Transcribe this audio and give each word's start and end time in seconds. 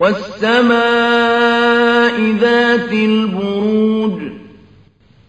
وَالسَّمَاءِ 0.00 0.80
ذَاتِ 2.40 2.92
الْبُرُوجِ 2.92 4.22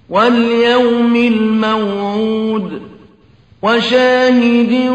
وَالْيَوْمِ 0.10 1.16
الْمَوْعُودِ 1.16 2.82
وَشَاهِدٍ 3.62 4.90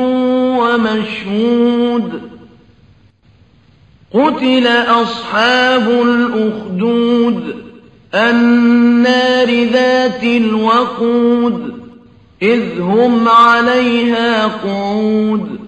وَمَشْهُودٍ 0.60 2.22
قُتِلَ 4.14 4.66
أَصْحَابُ 4.66 5.88
الْأُخْدُودِ 5.90 7.54
النَّارِ 8.14 9.64
ذَاتِ 9.64 10.24
الْوَقُودِ 10.24 11.74
إِذْ 12.42 12.80
هُمْ 12.80 13.28
عَلَيْهَا 13.28 14.46
قُعُودٌ 14.46 15.67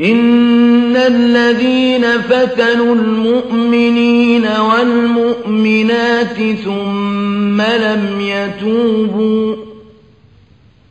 إِنَّ 0.00 0.96
الَّذِينَ 0.96 2.04
فَتَنُوا 2.20 2.94
الْمُؤْمِنِينَ 2.94 4.46
وَالْمُؤْمِنَاتِ 4.46 6.36
ثُمَّ 6.64 7.62
لَمْ 7.62 8.20
يَتُوبُوا 8.20 9.56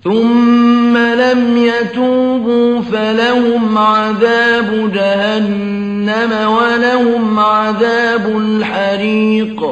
ثُمَّ 0.04 0.98
لَمْ 0.98 1.58
يَتُوبُوا 1.58 2.82
فَلَهُمْ 2.82 3.78
عَذَابُ 3.78 4.92
جَهَنَّمَ 4.94 6.32
وَلَهُمْ 6.32 7.40
عَذَابُ 7.40 8.38
الْحَرِيقِ 8.38 9.64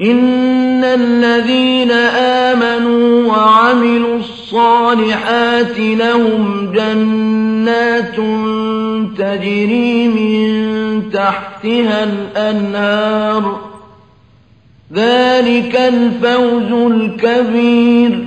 إِنَّ 0.00 0.84
الَّذِينَ 0.84 1.90
آمَنُوا 2.50 3.26
وَعَمِلُوا 3.26 4.16
الصَّالِحَاتِ 4.16 4.37
لَهُمْ 5.78 6.72
جَنَّاتٌ 6.74 8.16
تَجْرِي 9.18 10.08
مِن 10.08 11.10
تَحْتِهَا 11.10 12.04
الْأَنْهَارُ 12.04 13.42
ۚ. 13.42 13.58
ذَٰلِكَ 14.94 15.76
الْفَوْزُ 15.76 16.92
الْكَبِيرُ. 16.92 18.24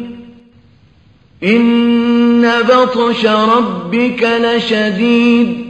إِنَّ 1.43 2.49
بَطْشَ 2.69 3.25
رَبِّكَ 3.25 4.23
لَشَدِيدٌ. 4.23 5.65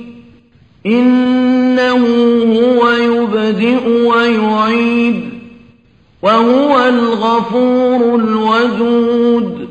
إِنَّهُ 0.85 2.05
هُوَ 2.43 2.89
يُبْدِئُ 2.91 3.89
وَيُعِيدُ. 3.89 5.21
وَهُوَ 6.21 6.89
الْغَفُورُ 6.89 8.15
الْوَدُودُ 8.15 9.70